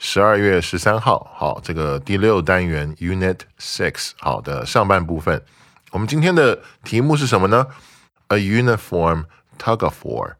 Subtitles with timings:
[0.00, 5.42] 十二月十三号，好，这个第六单元 Unit Six 好的上半部分。
[5.90, 7.66] 我们今天的题目是什么呢
[8.28, 9.24] ？A uniform
[9.58, 10.34] tug of war，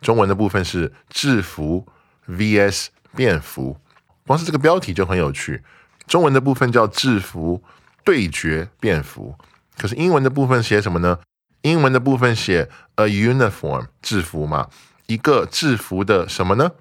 [0.00, 1.86] 中文的部分是制服
[2.28, 3.78] vs 便服。
[4.26, 5.62] 光是这个标题就很有趣，
[6.08, 7.62] 中文的部分叫制服
[8.02, 9.36] 对决便服。
[9.78, 11.20] 可是英文的部分写什么呢？
[11.62, 14.68] 英文的部分写 a uniform 制服嘛，
[15.06, 16.72] 一个制服的什么呢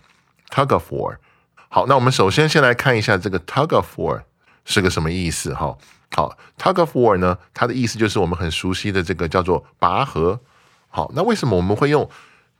[0.50, 1.18] ？tug of war。
[1.76, 4.22] 好，那我们首先先来看一下这个 tug of war
[4.64, 5.78] 是个什么意思哈。
[6.16, 10.40] 好，tug of war 呢，它的意思就是我们很熟悉的这个叫做拔河。
[10.88, 12.10] 好，那为什么我们会用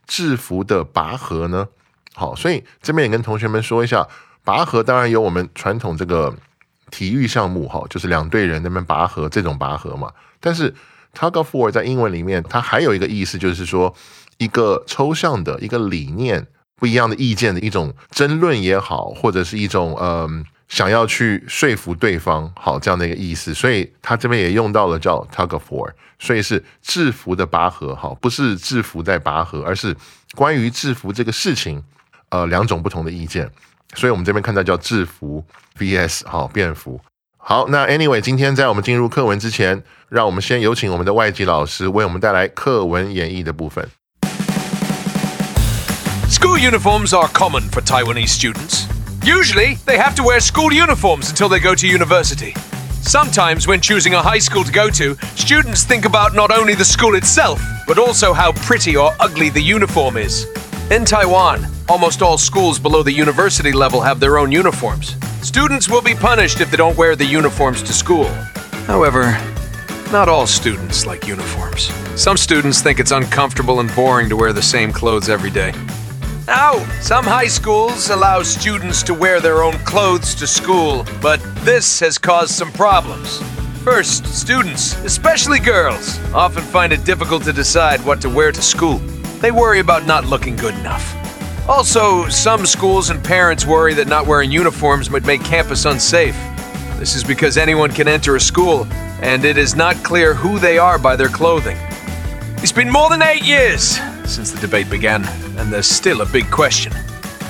[0.06, 1.66] 制服的拔河呢？
[2.12, 4.06] 好，所以这边也跟同学们说一下，
[4.44, 6.34] 拔河当然有我们传统这个
[6.90, 10.12] 体育项目哈，就是两队人那边拔河这种拔河嘛。
[10.40, 10.74] 但是
[11.14, 13.94] tug of war 在英文里面，它还有一个意思，就是说
[14.36, 23.54] 一个抽象的一个理念、不一样的意见的一种争论也好，或者是一种嗯想要去说服对方好这样的一个意思。
[23.54, 29.96] 所以他这边也用到了叫 tug of war，所以是制服的拔河，好，不是制服在拔河，而是
[30.34, 31.82] 关于制服这个事情，
[32.28, 33.50] 呃，两种不同的意见。
[33.94, 35.42] 所以我们这边看到叫制服
[35.78, 37.00] vs 好便服。
[37.38, 43.88] 好，那 anyway，今天在我们进入课文之前，让我们先有请我们的外籍老师为我们带来课文演绎的部分。
[46.36, 48.86] School uniforms are common for Taiwanese students.
[49.24, 52.52] Usually, they have to wear school uniforms until they go to university.
[53.00, 56.84] Sometimes, when choosing a high school to go to, students think about not only the
[56.84, 60.46] school itself, but also how pretty or ugly the uniform is.
[60.90, 65.16] In Taiwan, almost all schools below the university level have their own uniforms.
[65.40, 68.28] Students will be punished if they don't wear the uniforms to school.
[68.84, 69.40] However,
[70.12, 71.90] not all students like uniforms.
[72.14, 75.72] Some students think it's uncomfortable and boring to wear the same clothes every day.
[76.46, 81.98] Now, some high schools allow students to wear their own clothes to school, but this
[81.98, 83.42] has caused some problems.
[83.82, 88.98] First, students, especially girls, often find it difficult to decide what to wear to school.
[89.40, 91.16] They worry about not looking good enough.
[91.68, 96.36] Also, some schools and parents worry that not wearing uniforms might make campus unsafe.
[96.96, 98.86] This is because anyone can enter a school,
[99.20, 101.76] and it is not clear who they are by their clothing.
[102.58, 105.23] It's been more than eight years since the debate began,
[105.57, 106.93] and there's still a big question.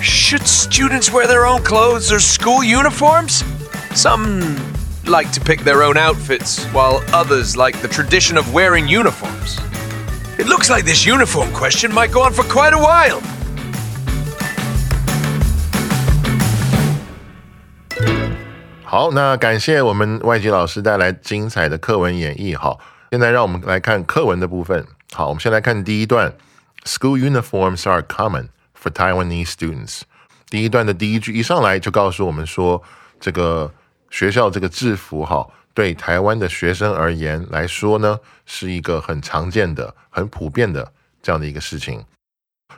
[0.01, 3.43] Should students wear their own clothes or school uniforms?
[3.93, 4.57] Some
[5.05, 9.59] like to pick their own outfits, while others like the tradition of wearing uniforms.
[10.37, 13.21] It looks like this uniform question might go on for quite a while.
[18.83, 22.57] 好，那感谢我们外籍老师带来精彩的课文演绎。
[22.57, 24.85] 好，现在让我们来看课文的部分。
[25.13, 26.33] 好，我们先来看第一段
[26.86, 28.48] ：School uniforms are common
[28.80, 30.02] for Taiwanese students。
[30.48, 32.80] 第一段的第一句一上来就告诉我们说，
[33.18, 33.74] 这个
[34.10, 42.04] 学校这个制服哈，对台湾的学生而言来说呢，是一个很常见的、很普遍的这样的一个事情。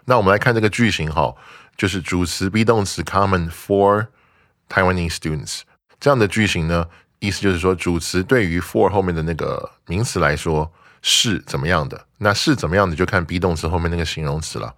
[0.07, 1.35] 那我们来看这个句型哈，
[1.77, 4.07] 就是主词 be 动词 common for
[4.71, 5.61] Taiwanese students。
[6.01, 6.87] 这样的句型呢，
[7.19, 14.74] 意思就是说，主词对于 for 后面的那个名词来说是怎么样的，那是怎么样的就看 be 动词后面那个形容词了。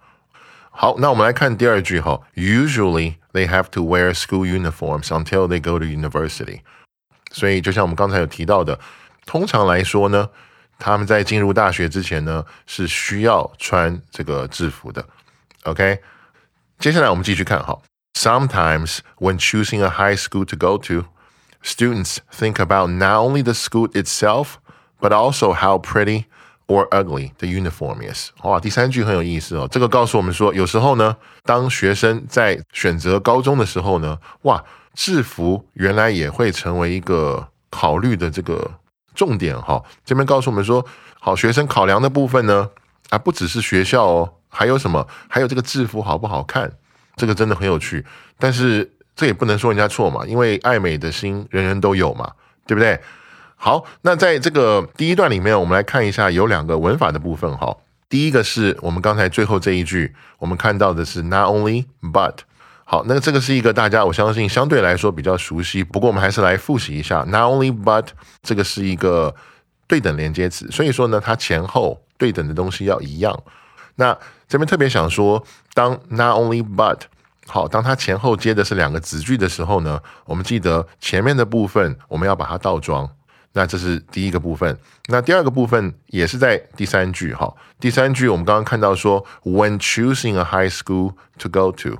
[0.70, 6.60] 好，那我们来看第二句哈，Usually they have to wear school uniforms until they go to university。
[7.32, 8.78] 所以就像我们刚才有提到的，
[9.24, 10.28] 通常来说呢，
[10.78, 15.06] 他们在进入大学之前呢，是需要穿这个制服的。
[15.64, 16.00] OK，
[16.78, 17.78] 接下来我们继续看哈。
[18.14, 21.06] Sometimes, when choosing a high school to go to,
[21.62, 24.54] students think about not only the school itself,
[25.01, 26.25] but also how pretty
[26.67, 28.29] or ugly the uniform is.
[28.43, 29.67] 哇，第三句很有意思哦。
[29.69, 34.63] 这个告诉我们说，有时候呢，当学生在选择高中的时候呢，哇，
[34.93, 38.71] 制服原来也会成为一个考虑的这个
[39.13, 39.83] 重点哈。
[40.05, 40.85] 这边告诉我们说，
[41.19, 42.69] 好学生考量的部分呢，
[43.09, 45.05] 啊，不只是学校哦，还有什么？
[45.27, 46.71] 还有这个制服好不好看？
[47.17, 48.05] 这个真的很有趣。
[48.39, 52.31] 但是这也不能说人家错嘛，因为爱美的心人人都有嘛，
[52.65, 52.99] 对不对？
[53.63, 57.77] 好，那在这个第一段里面，我们来看一下有两个文法的部分哈。
[58.09, 62.37] 第一个是我们刚才最后这一句，我们看到的是 not only but。
[62.85, 68.07] 好，那这个是一个大家我相信相对来说比较熟悉，不过我们还是来复习一下 not only but
[68.41, 69.35] 这个是一个
[69.85, 73.43] 对等连接词，所以说呢，它前后对等的东西要一样。
[73.97, 74.17] 那
[74.47, 75.43] 这边特别想说，
[75.75, 77.01] 当 not only but
[77.45, 83.07] 好，当它前后接的是两个子句的时候呢，我们记得前面的部分我们要把它倒装。
[83.53, 84.77] 那这是第一个部分，
[85.07, 87.53] 那第二个部分也是在第三句哈。
[87.79, 91.97] 第三句我们刚刚看到说，when choosing a high school to go to，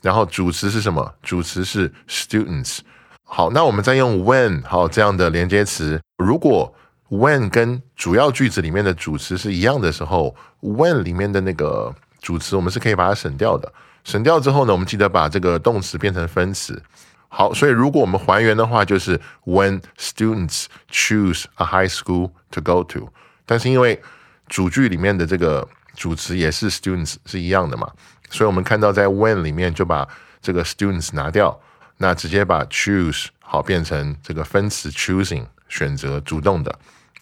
[0.00, 1.14] 然后主词是什么？
[1.22, 2.78] 主词是 students。
[3.24, 6.00] 好，那我们再用 when 好这样的连接词。
[6.16, 6.74] 如果
[7.10, 13.70] when 跟主要句子里面的主词是一样的时候，when 里面的那个主词我们是可以把它省掉的。
[14.04, 16.82] 省掉之后呢，我们记得把这个动词变成分词。
[17.27, 23.09] 好，所以如果我们还原的话，就是 when students choose a high school to go to。
[23.45, 24.01] 但是因为
[24.47, 27.91] 主句里面的这个主词也是 students 是一样的嘛，
[28.29, 30.07] 所以我们看到在 when 里面就把
[30.41, 31.59] 这个 students 拿掉，
[31.97, 36.79] 那直接把 choose 好变成这个分词 choosing 选择主动的。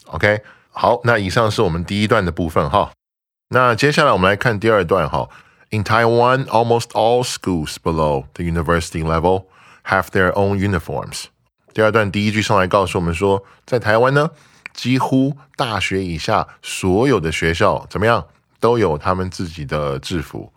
[0.08, 0.42] OK，
[0.72, 2.92] 好，那以上是我们第一段的部分哈。
[3.50, 5.30] 那接下来我们来看第二段哈。
[5.70, 9.46] In Taiwan, almost all schools below the university level
[9.87, 11.25] have their own uniforms。
[11.73, 14.31] 第二段第一句上来告诉我们说，在台湾呢，
[14.73, 18.27] 几乎大学以下所有的学校怎么样
[18.59, 20.51] 都有他们自己的制服。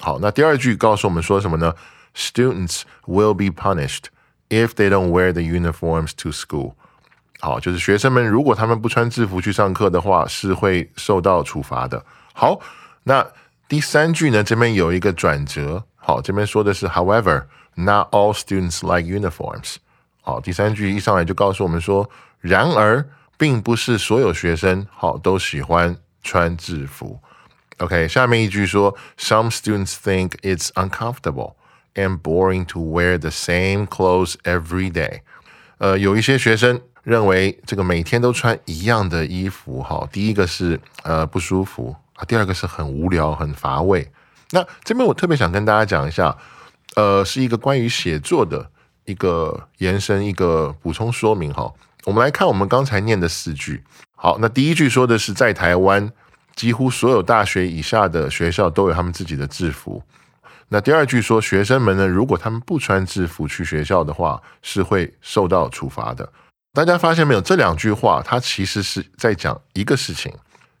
[0.00, 1.74] 好，那第二句告诉我们说什么呢
[2.14, 4.04] ？Students will be punished
[4.48, 6.74] if they don't wear the uniforms to school。
[7.40, 12.04] 好，就是学生们如果他们不穿制服去上课的话，是会受到处罚的。
[12.32, 12.60] 好，
[13.02, 13.26] 那
[13.68, 15.84] 第三句呢，这边有一个转折。
[15.96, 17.44] 好，这边说的是，However。
[17.77, 19.75] Not all students like uniforms。
[20.21, 23.05] 好，第三句一上来就告诉我们说，然而
[23.37, 27.19] 并不是所有学生好都喜欢穿制服。
[27.79, 31.55] OK，下面一句说，Some students think it's uncomfortable
[31.95, 35.19] and boring to wear the same clothes every day。
[35.77, 44.09] 呃，有一些学生认为这个每天都穿一样的衣服，哈，第一个是呃不舒服啊，第二个是很无聊、很乏味。
[44.51, 46.35] 那这边我特别想跟大家讲一下。
[46.96, 48.70] 呃，是一个关于写作的
[49.04, 51.72] 一个延伸，一个补充说明哈。
[52.04, 53.84] 我们来看我们刚才念的四句。
[54.16, 56.10] 好，那第一句说的是在台湾，
[56.54, 60.02] 几乎所有大学以下的学校都有他们自己的制服。
[60.68, 66.32] 那第二句说，学生们呢，如果他们不穿制服去学校的话，是会受到处罚的。
[66.72, 67.40] 大家发现没有？
[67.40, 70.32] 这两句话它其实是在讲一个事情。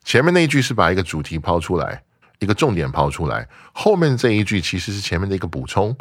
[0.04, 2.02] 前面那一句是把一个主题抛出来。
[2.40, 5.96] 一个重点抛出来，后面这一句其实是前面的一个补充。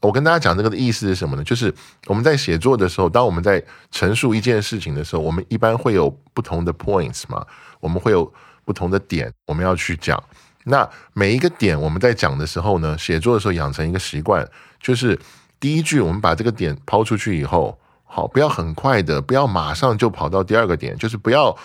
[0.00, 1.42] 我跟大家讲这个的意思是什么呢？
[1.42, 1.74] 就是
[2.06, 7.44] 我们在写作的时候，当我们在陈述一件事情的时候，我们一般会有不同的 points 嘛，
[7.80, 8.30] 我们会有
[8.64, 10.22] 不同的点，我们要去讲。
[10.64, 14.46] 那每一个点我们在讲的时候呢，写作的时候养成一个习惯，
[14.80, 15.18] 就是
[15.58, 21.56] 第一句我们把这个点抛出去以后，好，不要很快的，不要马上就跑到第二个点，就是不要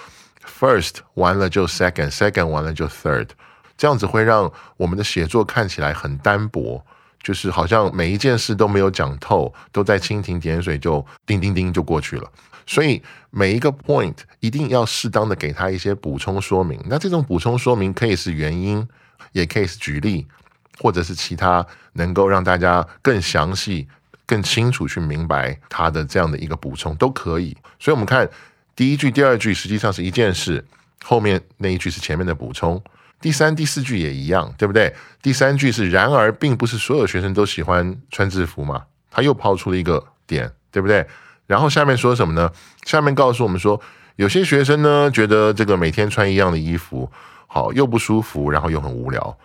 [0.60, 3.28] first 完了就 second，second 完了就 third。
[3.82, 6.86] 这样子会让我们的写作看起来很单薄，
[7.24, 12.32] 就是好像每一件事都没有讲透，都在蜻蜓点水就叮叮叮就过去了。
[12.68, 16.80] 所以每一个 point 一定要适当的给他一些补充说明。
[16.86, 18.88] 那这种补充说明可以是原因，
[19.32, 20.28] 也可以是举例，
[20.78, 23.88] 或者是其他能够让大家更详细、
[24.28, 27.58] 更清楚去明白他的这样的一个补充都可以。
[27.80, 28.30] 所以我们看
[28.76, 30.64] 第一句、第二句实际上是一件事，
[31.04, 32.80] 后面那一句是前面的补充。
[33.22, 34.94] 第三、第四句也一样，对不对？
[35.22, 38.84] 第三句是然而，并不是所有学生都喜欢穿制服嘛？
[39.12, 41.06] 他又抛出了一个点，对不对？
[41.46, 42.52] 然后下面说什么呢？
[42.86, 43.80] 下面告诉我们说，
[44.16, 47.12] 有些学生呢觉得这个每天穿一样的衣服，
[47.46, 49.38] 好又不舒服，然后又很无聊，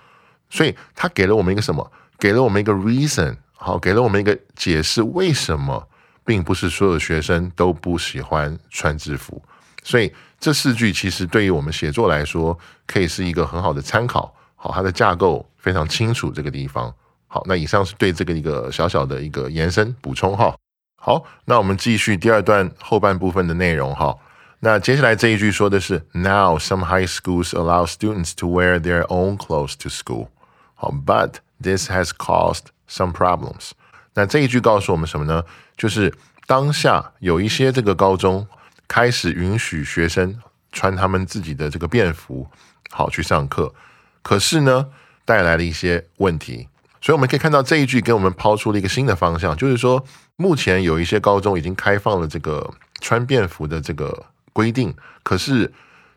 [0.48, 1.92] 所以他给了我们一个什么？
[2.18, 5.86] 给了我们一个 reason，好，给了我们一个解释，为什么
[6.24, 9.42] 并不是所有学生都不喜欢穿制服？
[9.82, 14.32] 所以这四句其实对于我们写作来说，可以是一个很好的参考。
[14.54, 16.92] 好，它的架构非常清楚，这个地方。
[17.26, 20.54] 好，那以上是对这个一个小小的一个延伸补充哈。
[20.96, 24.16] 好，那我们继续第二段后半部分的内容哈。
[24.60, 30.28] 那接下来这一句说的是，Now some high schools allow students to wear their own clothes to school。
[30.74, 33.72] 好，But this has caused some problems。
[34.14, 35.44] 那这一句告诉我们什么呢？
[35.76, 36.14] 就是
[36.46, 38.46] 当下有一些这个高中
[38.88, 40.38] 开始允许学生
[40.72, 42.48] 穿他们自己的这个便服，
[42.90, 43.74] 好去上课。
[44.22, 44.88] 可是呢，
[45.24, 46.68] 带来了一些问题。
[47.00, 52.68] 所以我们可以看到这一句给我们抛出了一个新的方向，就是说，目前有一些高中已经开放了这个
[53.00, 55.72] 穿便服的这个规定，可是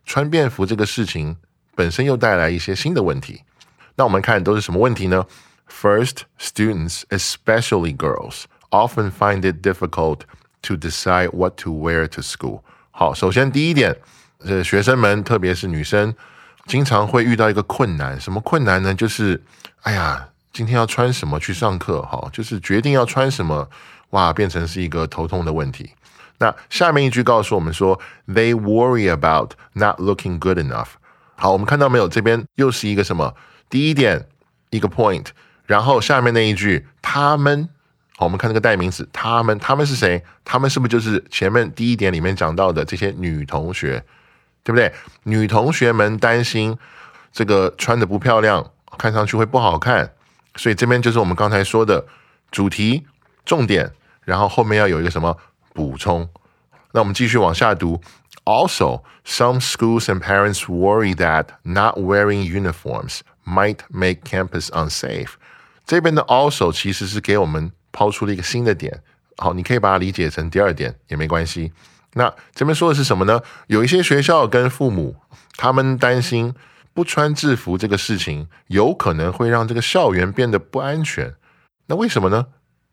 [0.05, 1.37] 穿便服这个事情
[1.75, 3.43] 本身又带来一些新的问题。
[3.95, 5.27] 那我们看都是什么问题呢
[5.69, 10.21] ？First, students, especially girls, often find it difficult
[10.61, 12.61] to decide what to wear to school.
[12.91, 13.95] 好，首先第一点，
[14.39, 16.13] 呃，学生们，特别是女生，
[16.65, 18.93] 经常会遇到一个困难，什么困难呢？
[18.93, 19.41] 就是，
[19.81, 20.27] 哎呀。
[20.51, 22.01] 今天要穿什么去上课？
[22.01, 23.69] 哈，就是决定要穿什么，
[24.09, 25.91] 哇，变成是一个头痛的问题。
[26.39, 27.97] 那下面一句告诉我们说
[28.27, 30.87] ，They worry about not looking good enough。
[31.35, 32.07] 好，我们看到没有？
[32.09, 33.35] 这边又是一个什么？
[33.69, 34.27] 第一点
[34.71, 35.27] 一个 point，
[35.67, 37.69] 然后下面那一句，他们，
[38.19, 40.21] 好，我们看这个代名词，他们，他们是谁？
[40.43, 44.03] 他们是不是就是前面第一点里面讲到的这些女同学，
[44.61, 44.93] 对不对？
[45.23, 46.77] 女同学们担心
[47.31, 50.11] 这个穿的不漂亮，看上去会不好看。
[50.57, 52.05] 所以这边就是我们刚才说的
[52.51, 53.05] 主题
[53.45, 53.89] 重点，
[54.25, 55.37] 然后后面要有一个什么
[55.73, 56.27] 补充。
[56.91, 58.01] 那我们继续往下读。
[58.43, 65.35] Also, some schools and parents worry that not wearing uniforms might make campus unsafe.
[65.85, 69.01] 这边的 also 其实是给我们抛出了一个新的点。
[69.37, 71.71] 好，你可以把它理解成第二点也没关系。
[72.13, 73.41] 那这边说的是什么呢？
[73.67, 75.15] 有一些学校跟父母
[75.55, 76.53] 他们担心。
[76.91, 81.33] 不穿制服这个事情有可能会让这个校园变得不安全，
[81.85, 82.47] 那为什么呢？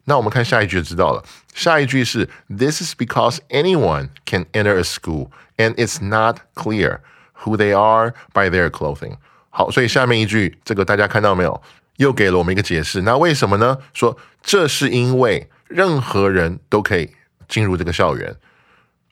[0.05, 1.25] 那我们看下一句就知道了。
[1.55, 7.01] 下一句是 This is because anyone can enter a school and it's not clear
[7.43, 9.17] who they are by their clothing。
[9.51, 11.61] 好，所以下面一句这个大家看到没有？
[11.97, 13.03] 又给了我们一个解释。
[13.03, 13.79] 那为什么呢？
[13.93, 17.11] 说这是因为任何人都可以
[17.49, 18.37] 进入这个校园，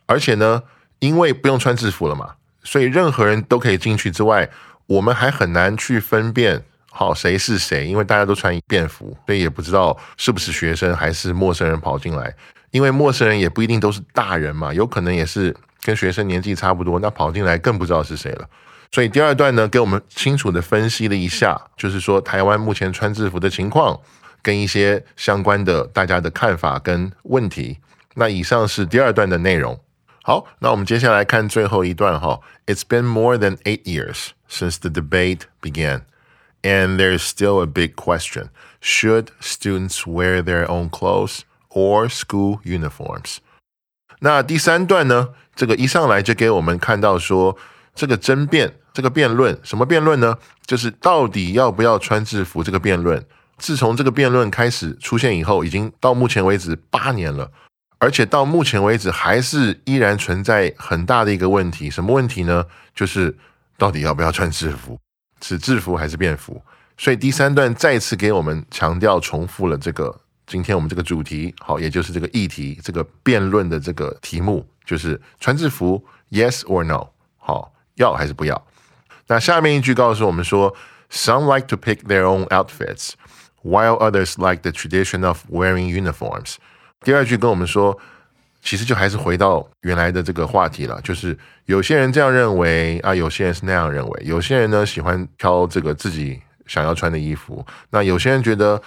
[0.06, 0.62] 而且呢，
[0.98, 4.50] 因为不用穿制服了嘛，所以任何人都可以进去之外。
[4.86, 12.34] 我们还很难去分辨好谁是谁，因为大家都穿便服，所以也不知道是不是学生还是陌生人跑进来。
[12.70, 18.46] 因为陌生人也不一定都是大人嘛，有可能也是跟学生年纪差不多，那跑进来更不知道是谁了。
[18.94, 24.00] 所以第二段呢，给我们清楚的分析了一下，就是说台湾目前穿制服的情况
[24.40, 27.80] 跟一些相关的大家的看法跟问题。
[28.14, 29.80] 那以上是第二段的内容。
[30.22, 32.38] 好，那我们接下来看最后一段哈。
[32.66, 36.02] It's been more than eight years since the debate began,
[36.62, 43.38] and there's still a big question: Should students wear their own clothes or school uniforms？
[44.20, 45.30] 那第三段呢？
[45.56, 47.58] 这个一上来就给我们看到说，
[47.96, 50.38] 这个争辩，这个辩论，什么辩论呢？
[50.64, 53.22] 就是到底要不要穿制服这个辩论。
[53.58, 57.50] 自从这个辩论开始出现以后，已经到目前为止八年了。
[57.98, 61.90] 而且到目前为止，还是依然存在很大的一个问题。
[61.90, 62.64] 什么问题呢？
[62.94, 63.36] 就是
[63.76, 64.98] 到底要不要穿制服，
[65.42, 66.62] 是制服还是便服？
[66.96, 77.08] 所以第三段再次给我们强调、重复了这个今天我们这个主题，好，也就是这个议题、这个辩论的这个题目，就是穿制服，yes or no？
[77.38, 78.66] 好，要还是不要？
[79.26, 80.74] 那下面一句告诉我们说
[81.10, 83.12] ：Some like to pick their own outfits,
[83.62, 86.56] while others like the tradition of wearing uniforms.
[87.00, 87.98] 第二句跟我们说，
[88.62, 98.80] 其实就还是回到原来的这个话题了，就是有些人这样认为啊，有些人是那样认为，有些人呢喜欢挑这个自己想要穿的衣服，那有些人觉得，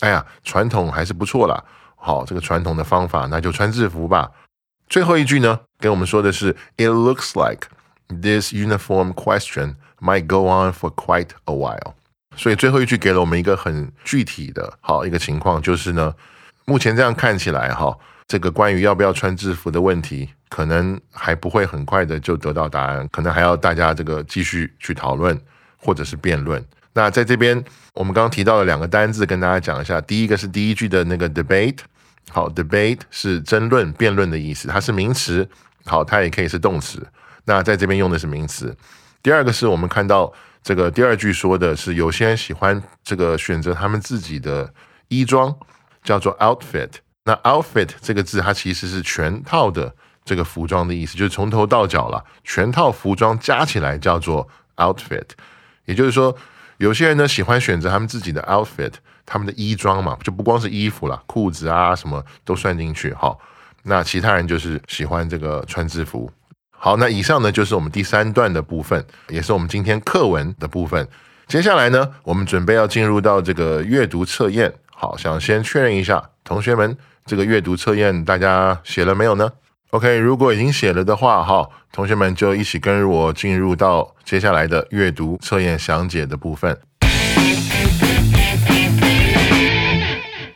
[0.00, 1.62] 哎呀，传统还是不错啦，
[1.96, 4.30] 好，这个传统的方法，那就穿制服吧。
[4.88, 7.68] 最后一句呢，跟我们说的是，It looks like
[8.08, 9.74] this uniform question
[10.04, 11.94] might go on for quite a while。
[12.36, 16.14] 所以最后一句给了我们一个很具体的好一个情况，就是呢。
[16.66, 17.94] 目前这样看起来，哈，
[18.26, 25.38] 这个关于要不要穿制服的问题，可能还不会很快的就得到答案，可能还要大家这个继续去讨论
[25.76, 26.64] 或者是辩论。
[26.94, 30.00] 那在这边，我们刚刚提到了两个单字，跟大家讲一下。
[30.00, 31.80] 第一个是第一句的那个 debate，
[32.30, 35.46] 好，debate 是争论、辩论的意思，它是名词，
[35.84, 37.06] 好，它也可以是动词。
[37.44, 38.74] 那在这边用的是名词。
[39.24, 44.72] 第二个是我们看到这个第二句说的是，有些人喜欢这个选择他们自己的
[45.08, 45.52] 衣装。
[46.04, 46.90] 叫做 outfit，
[47.24, 49.90] 那 outfit 这个字它其实是全套的
[50.22, 55.24] 这个服装的意思，就是从头到脚了，全套服装加起来叫做 outfit。
[55.86, 56.36] 也就是说，
[56.76, 58.92] 有些人呢喜欢选择他们自己的 outfit，
[59.24, 63.14] 他们的衣装嘛，就不光是衣服了，裤子啊什么都算进去。
[63.14, 63.40] 好，
[63.84, 66.30] 那其他人就是喜欢这个穿制服。
[66.84, 71.08] 好，那以上呢就是我们第三段的部分，也是我们今天课文的部分。
[71.46, 74.70] 接下来呢，我们准备要进入到这个阅读测验。
[74.94, 79.50] 好，想先确认一下，同学们，这个阅读测验大家写了没有呢
[79.92, 86.78] ？OK，如果已经写了的话，哈，同学们就一起跟我进入到接下来的阅读测验详解的部分。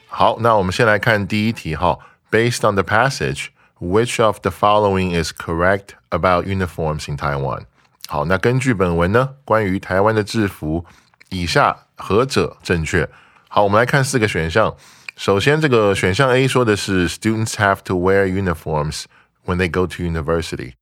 [0.09, 1.99] 好，那我们先来看第一题哈。
[2.31, 3.47] Based on the passage,
[3.80, 7.66] which of the following is correct about uniforms in Taiwan？
[8.08, 10.86] 好，那根据本文呢，关于台湾的制服，
[11.30, 13.10] 以下何者正确？
[13.48, 14.76] 好，我们来看四个选项。
[15.16, 19.04] 首先，这个选项 A 说的是 Students have to wear uniforms
[19.46, 20.74] when they go to university。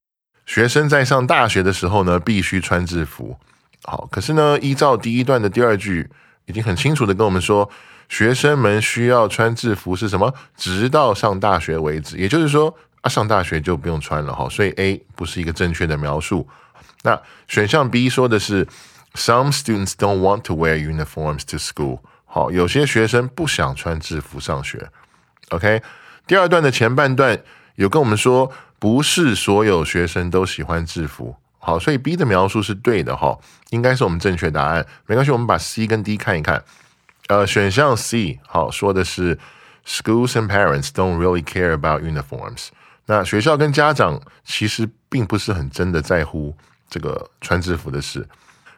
[0.45, 3.37] 学生在上大学的时候呢，必须穿制服。
[3.83, 6.09] 好，可是呢，依照第一段的第二句，
[6.45, 7.69] 已经很清楚的跟我们说。
[8.08, 10.32] 学生们需要穿制服是什么？
[10.56, 14.48] 直到上大学为止，也就是说啊，上大学就不用穿了哈。
[14.48, 16.48] 所以 A 不是一个正确的描述。
[17.02, 18.66] 那选项 B 说的是
[19.14, 22.00] Some students don't want to wear uniforms to school。
[22.24, 24.90] 好，有些学生不想穿制服上学。
[25.50, 25.82] OK，
[26.26, 27.40] 第二段的前半段
[27.76, 31.36] 有跟我们说，不是所有学生都喜欢制服。
[31.58, 33.38] 好，所以 B 的描述是对的哈，
[33.70, 34.86] 应该是我们正确答案。
[35.06, 36.62] 没关系，我们把 C 跟 D 看一看。
[37.28, 39.36] 呃，选项 C 好说的是
[39.84, 42.68] schools and parents don't really care about uniforms。
[43.06, 46.56] 那学校跟家长其实并不是很真的在乎
[46.88, 48.28] 这个穿制服的事。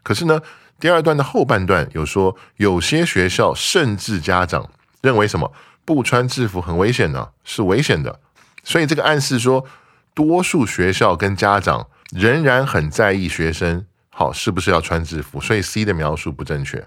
[0.03, 0.41] 可是呢，
[0.81, 4.71] 第二段的后半段有说，有些学校甚至家长
[5.03, 5.53] 认为什么
[5.85, 7.29] 不穿制服很危险呢？
[7.45, 8.21] 是危险的。
[8.65, 9.67] 所以这个暗示说，
[10.15, 15.39] 多数学校跟家长仍然很在意学生好是不是要穿制服。
[15.39, 16.87] 所以 C 的描述不正确。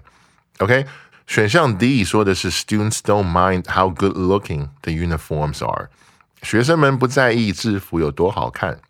[0.58, 0.86] OK。
[1.26, 5.88] 选项 D 说的是 Students don't mind how good looking the uniforms are，
[6.42, 8.80] 学生们不在意制服有多好看。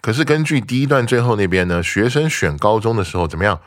[0.00, 3.60] 可是根据第一段最后那边呢，学生选高中的时候怎么样？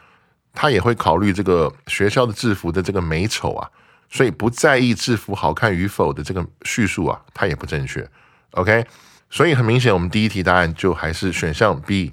[0.55, 3.69] 他也会考虑这个学校的制服的这个美丑啊，
[4.09, 8.07] 所以不在意制服好看与否的这个叙述啊，它也不正确。
[8.51, 8.85] OK，
[9.31, 12.09] 所以很明显，我们第一题答案就还是选项 B。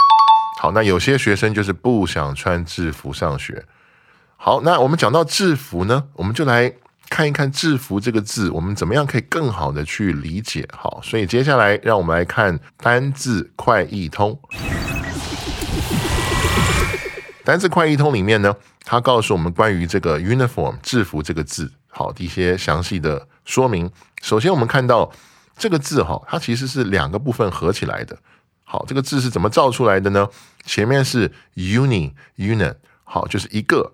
[0.61, 3.64] 好，那有些学生就是不想穿制服上学。
[4.42, 6.74] 好，那我们讲到制服呢，我们就来
[7.11, 10.66] 看一看“制服”这个字，我们怎么样可以更好的去理解。
[10.72, 14.40] 好，所以接下来让我们来看单字快译通。
[17.44, 23.90] 单字快译通里面呢，它告诉我们关于这个 “uniform” 制服这个字，好的一些详细的说明。
[24.22, 25.12] 首先，我们看到
[25.59, 28.16] 这个字哈，它其实是两个部分合起来的。
[28.64, 30.26] 好，这个字是怎么造出来的呢？
[30.64, 33.92] 前面是 “uni”，“unit”，好，就是一个。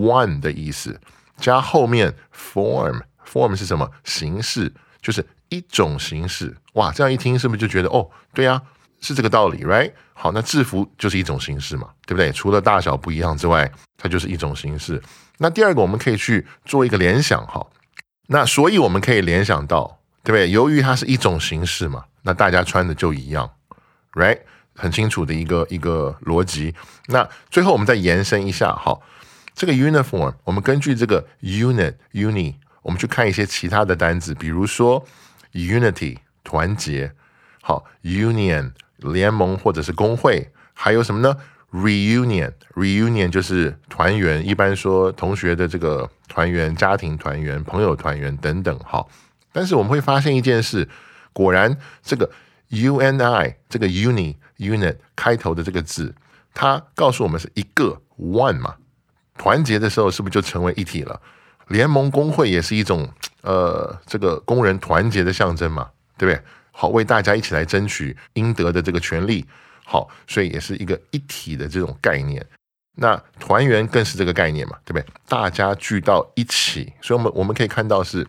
[0.00, 1.00] One 的意思
[1.38, 4.72] 加后面 form，form 是什么形式？
[5.02, 6.56] 就是一种形式。
[6.74, 8.60] 哇，这样一听是不是就觉得哦，对呀，
[9.00, 9.92] 是这个道理，right？
[10.14, 12.32] 好，那制服就是一种形式嘛，对不对？
[12.32, 15.02] 除了大小不一样之外，它就是一种形式。
[15.38, 17.66] 那第二个，我们可以去做一个联想，哈。
[18.28, 20.50] 那所以我们可以联想到，对不对？
[20.50, 23.50] 由于它是一种形式嘛，那大家穿的就一样
[24.12, 24.40] ，right？
[24.74, 26.74] 很清楚的一个一个逻辑。
[27.08, 29.02] 那最后我们再延伸一下，好。
[29.54, 35.06] 这个 uniform，我们根据这个 unit uni，我们去看一些其他的单字，比如说
[35.52, 37.12] unity 团结，
[37.62, 41.36] 好 union 联盟或者是工会，还有什么呢
[41.72, 48.78] ？reunion reunion 就是团圆，一般说同学的这个团圆、家庭团圆、朋友团圆等等。
[48.80, 49.08] 好，
[49.52, 50.88] 但是我们会发现一件事，
[51.32, 52.28] 果然这个
[52.70, 56.12] uni 这个 uni unit 开头的这个字，
[56.52, 58.74] 它告诉我们是一个 one 嘛。
[59.36, 61.20] 团结的时候，是不是就成为一体了？
[61.68, 63.08] 联盟工会也是一种
[63.42, 66.42] 呃，这个工人团结的象征嘛，对不对？
[66.72, 69.46] 好，为大家一起来争取应得的这个权利，
[69.84, 72.44] 好，所以也是一个一体的这种概念。
[72.96, 75.06] 那团圆更是这个概念嘛，对不对？
[75.28, 78.26] 大家聚到一起，所以我们我们可以看到是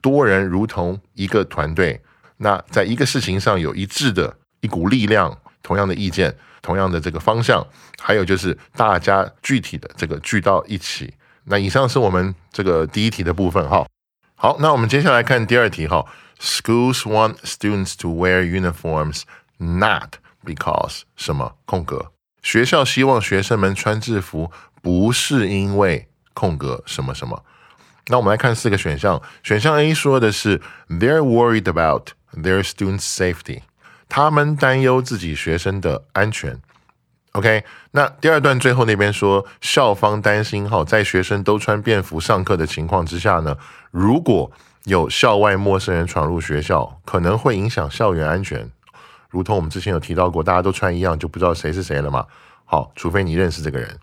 [0.00, 2.00] 多人如同一个团队，
[2.38, 6.36] 那在一个事情上有一致的一股力量，同样的意见。
[6.62, 7.62] 同样的这个方向，
[8.00, 11.12] 还有就是大家具体的这个聚到一起。
[11.44, 13.86] 那以上是我们这个第一题的部分哈。
[14.34, 16.06] 好，那我们接下来看第二题哈。
[16.40, 19.24] Schools want students to wear uniforms
[19.58, 22.12] not because 什么空格？
[22.42, 24.50] 学校希望学生们穿制服，
[24.80, 27.44] 不是因为空格什么什么。
[28.06, 29.20] 那我们来看四个选项。
[29.42, 33.60] 选项 A 说的是 They're worried about their students' safety。
[34.08, 36.60] 他们担忧自己学生的安全。
[37.32, 43.56] OK，那第二段最后那边说，校方担心哈，在学生都穿便服上课的情况之下呢，
[43.90, 44.52] 如果
[44.84, 48.70] 有校外陌生人闯入学校，可能会影响校园安全。
[49.30, 52.26] 如同我们之前有提到过，大家都穿一样，就不知道谁是谁了嘛。
[52.64, 53.98] 好，除非你认识这个人。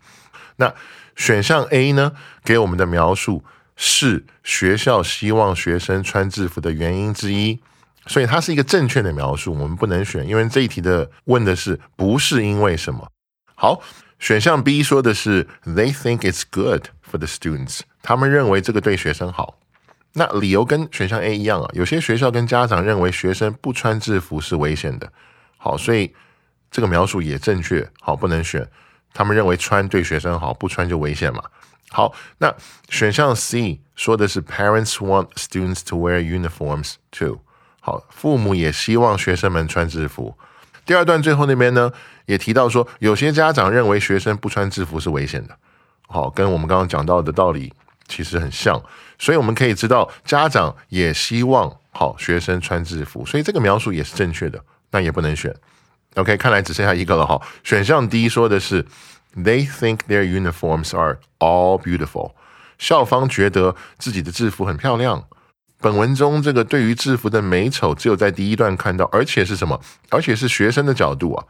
[0.57, 0.73] 那
[1.15, 2.11] 选项 A 呢，
[2.43, 3.45] 给我们的描述
[3.77, 7.61] 是学校希望学生穿制服的原因之一。
[8.07, 13.07] 所以它是一个正确的描述，我们不能选，因为这一题的问的是不是因为什么。
[13.55, 13.81] 好，
[14.19, 19.59] 选项 B 说的是 They think it's good for the students，他们认为这个对学生好。
[20.13, 25.09] 那理由跟选项 A 一样啊，有些学校跟家长认为学生不穿制服是危险的。
[25.57, 26.13] 好，所以
[26.69, 27.87] 这个描述也正确。
[28.01, 28.67] 好，不能选，
[29.13, 31.43] 他们认为穿对学生好，不穿就危险嘛。
[31.91, 32.53] 好，那
[32.89, 37.39] 选项 C 说的是 Parents want students to wear uniforms too。
[37.83, 40.37] 好，父母也希望学生们穿制服。
[40.85, 41.91] 第二段最后那边呢，
[42.27, 45.57] 也提到说，有些家长认为学生不穿制服是危险的。
[46.07, 47.73] 好，跟我们刚刚讲到的道理
[48.07, 48.81] 其实很像，
[49.17, 55.53] 所以我们可以知道，家长也希望好学生穿制服，所以这个描述也是正确的，那也不能选。
[56.15, 57.41] OK，看来只剩下一个了哈。
[57.63, 58.85] 选项 D 说的是
[59.35, 62.33] ，They think their uniforms are all beautiful。
[62.77, 65.23] 校方觉得自己的制服很漂亮。
[65.81, 69.81] 本文中这个对于制服的美丑，只有在第一段看到，而且是什么？
[70.09, 71.45] 而且是学生的角度啊。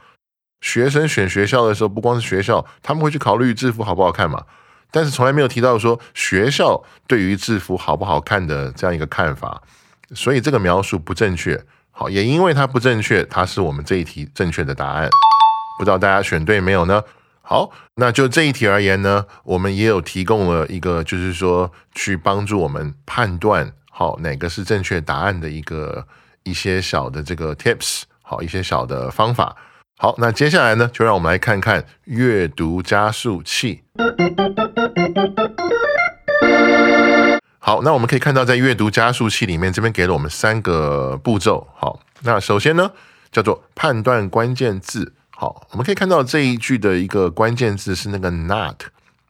[0.62, 4.46] 学生选学校的时候，不光是学校，他们会去考虑制服好不好看嘛。
[4.89, 9.62] 但是从来没有提到说学校对于制服好不好看的这样一个看法，
[10.13, 11.62] 所以这个描述不正确。
[11.91, 15.10] 好，也因为它不正确，它是我们这一题正确的答案。
[15.78, 17.04] 不知道大家选对没有呢？
[17.41, 23.74] 好，那就这一题而言呢，我们也有提供了一个，就是说去帮助我们判断。
[23.94, 26.08] 好，哪个是正确答案的一个
[26.44, 29.56] 一些小的这个 tips，好，一些小的方法。
[29.98, 33.84] 好，那接下来呢，就让我们来看看阅读加速器。
[37.60, 41.68] 好，那我们可以看到，在阅读加速器里面，这边给了我们三个步骤。
[41.76, 42.92] 好，那首先呢，
[43.32, 45.14] 叫做判断关键字。
[45.30, 48.82] 好，我们可以看到这一句的一个关键字是那个 not。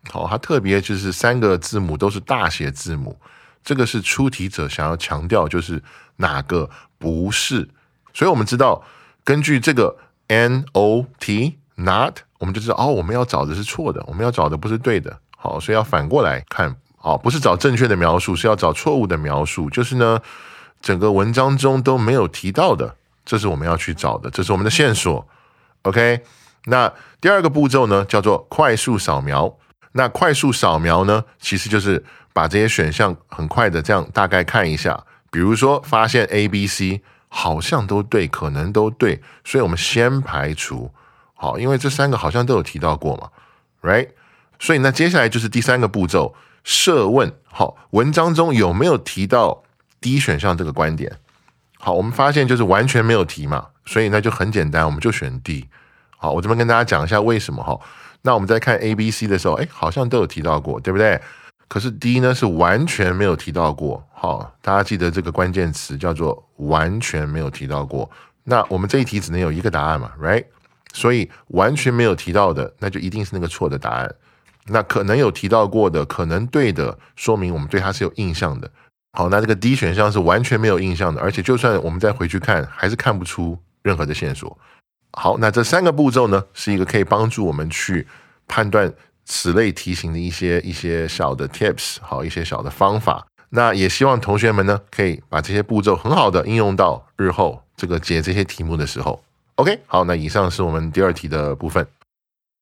[0.10, 3.20] 好，它特别就是三个字母都是大写字母。
[3.64, 5.82] 这个是出题者想要强调，就是
[6.18, 7.70] 哪个不是，
[8.14, 8.84] 所以我们知道，
[9.24, 9.98] 根据这个
[10.28, 20.20] N O T not，我们就知道哦，我们要找的是错的，我们要找的不是对的，好，所以要反过来看，好，不是找正确的描述，是要找错误的描述，就是呢，
[20.82, 25.28] 整个文章中都没有提到的，这是我们要去找的，这是我们的线索。
[25.84, 26.22] OK，
[26.66, 29.58] 那第二个步骤呢，叫做快速扫描，
[29.92, 32.04] 那快速扫描呢，其实就是。
[32.34, 40.92] 把这些选项很快的这样大概看一下，比如说发现 A、B、C 好像都对，可能都对，所以我们先排除。
[41.34, 43.30] 好，因为这三个好像都有提到过嘛
[43.82, 44.10] ，right？
[44.60, 47.34] 所以那接下来就是第三个步骤，设问。
[47.46, 49.64] 好，文章中有没有提到
[50.00, 51.18] D 选项这个观点？
[51.80, 55.68] 好，我们发现就是完全没有提嘛，所以那就很简单，我们就选 D。
[56.16, 57.80] 好，我这边跟大家讲一下为什么哈。
[58.22, 61.20] 那我们在看 A、B、C 的时候，哎，好像都有提到过，对不对？
[61.72, 68.12] 可是 D 呢是完全没有提到过，好，大家记得这个关键词叫做完全没有提到过。
[68.44, 70.44] 那我们这一题只能有一个答案嘛，right？
[70.92, 74.14] 所以完全没有提到的，那就一定是那个错的答案。
[74.66, 78.70] 那可能有提到过的，可能对的，说明我们对它是有印象的。
[79.14, 84.60] 好，那这个 D 选项是完全没有印象的，而且就算我们再回去看，还是看不出任何的线索。
[85.14, 88.06] 好，那这三个步骤呢，是一个可以帮助我们去
[88.46, 88.94] 判断。
[89.34, 99.24] 此类题型的一些一些小的 tips，好一些小的方法，那也希望同学们呢可以把这些步骤很好的应用到日后这个解这些题目的时候。
[99.56, 101.88] OK，好，那以上是我们第二题的部分。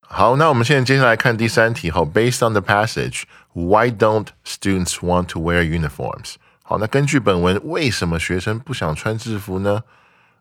[0.07, 1.89] 好，那我们现在接下来看第三题。
[1.89, 6.35] 好，Based on the passage，Why don't students want to wear uniforms？
[6.61, 9.81] 好，那根据本文，为什么学生不想穿制服呢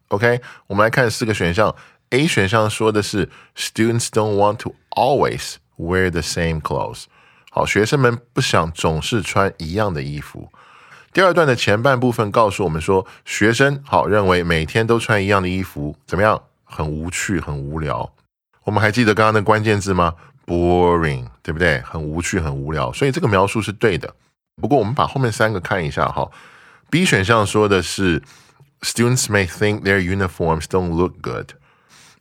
[0.09, 1.75] ？OK，我们来看四个选项。
[2.11, 5.57] A 选项说的是 Students don't want to always。
[5.79, 7.05] Wear the same clothes。
[7.51, 10.51] 好，学生们不想总是穿一样的衣服。
[11.13, 16.43] 第二段的前半部分告诉我们说，学生好认为每天都穿一样的衣服怎么样？
[16.65, 18.13] 很无趣，很无聊。
[18.65, 20.15] 我们还记得刚刚的关键字吗
[20.47, 21.81] ？Boring，对不对？
[21.81, 22.93] 很无趣，很无聊。
[22.93, 24.15] 所以这个描述是对的。
[24.61, 26.31] 不过我们把后面三个看一下哈。
[26.91, 28.23] B 选项说的是
[28.83, 31.53] ，Students may think their uniforms don't look good。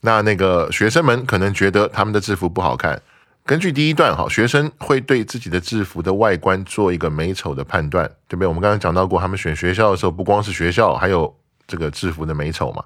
[0.02, 3.02] 那那个学生们可能觉得他们的制服不好看。
[3.48, 8.46] 根据第一段，哈，学生会对自己的制服的外观做一个美丑的判断，对不对？
[8.46, 11.34] 我们刚刚讲到过，他们选学校的时候，不光是学校，还有
[11.66, 12.84] 这个制服的美丑嘛。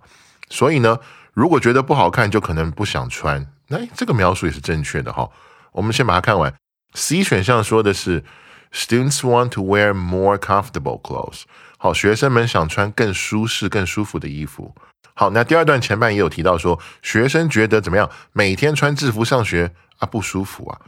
[0.51, 0.99] 所以呢，
[1.33, 3.43] 如果觉得不好看，就可能不想穿。
[3.69, 5.27] 那这个描述也是正确的哈。
[5.71, 6.53] 我们先把它看完。
[6.93, 8.23] C 选项说的是
[8.71, 11.43] ，Students want to wear more comfortable clothes。
[11.79, 14.75] 好，学生们想穿更舒适、更舒服的衣服。
[15.21, 18.09] 好，那第二段前半也有提到说，学生觉得怎么样？
[18.33, 19.71] 每天穿制服上学。
[19.99, 20.81] 啊，不舒服啊！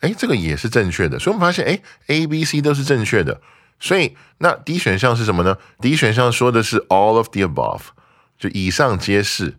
[0.00, 1.18] 哎，这个也是正确的。
[1.18, 3.40] 所以我们发现，哎，A、B、C 都是正确的。
[3.80, 7.80] 所以那 D 选项是什么呢？D 选项说的是 all of the above，
[8.38, 9.56] 就以上皆是。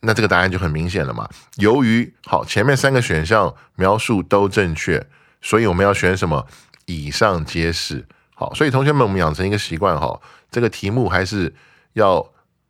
[0.00, 1.28] 那这个答案就很明显了嘛。
[1.58, 5.06] 由于好前面三个选项描述都正确，
[5.40, 6.48] 所以我们要选什么？
[6.86, 8.04] 以上皆是。
[8.34, 11.54] 好，所以同学们，我们养成一个习惯哈，这个题目还是
[11.92, 12.28] 要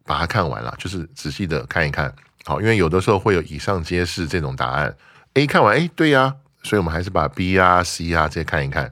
[0.09, 2.11] 把它看完了，就是仔细的看一看。
[2.47, 4.97] 好，因为有的时候会有以上皆是这种答案。
[5.35, 8.91] A 看完，哎，对呀，所以我们还是把 B 啊、C 啊这些看一看。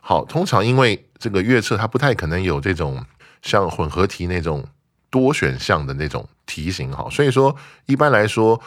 [0.00, 3.04] 好，通常因为这个月测它不太可能有这种
[3.42, 4.64] 像混合题那种
[5.10, 7.54] 多选项的那种题型哈，所以说
[7.86, 8.60] 一般来说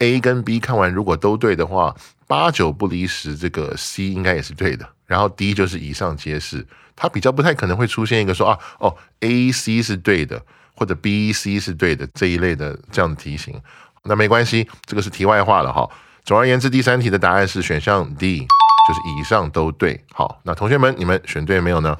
[0.00, 4.86] A 跟 B 看完如果都对的话，八九不离十，这个 C 应该也是对的。
[5.06, 10.44] 然后 D 就是以上皆是，它比较不太可能会出现一个说啊哦 A C 是对的，
[10.82, 13.54] 或者 B C 是对的这一类的这样的题型。
[14.02, 15.88] 那没关系，这个是题外话了哈。
[16.24, 18.44] 总而言之，第三题的答案是选项 D。
[18.88, 21.96] 就是以上都对，好，那同学们，你们选对没有呢？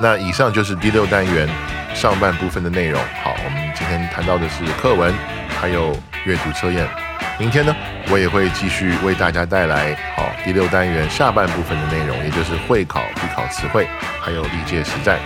[0.00, 1.48] 那以上就是第六单元
[1.92, 3.02] 上半部分的内容。
[3.24, 5.12] 好，我们今天谈到的是课文，
[5.60, 5.90] 还有
[6.24, 6.88] 阅读测验。
[7.36, 7.74] 明天呢，
[8.10, 13.88] 我也会继续为大家带来好第六单元下半部分的内容，也就是会考必考词汇，
[14.20, 15.18] 还有历届实战。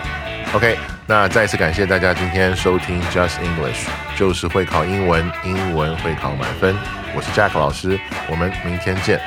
[0.54, 6.76] OK，那再次感谢大家今天收听 Just English，就是会考英文，英文会考满分。
[7.12, 7.98] 我是 Jack 老师，
[8.30, 9.20] 我们明天见。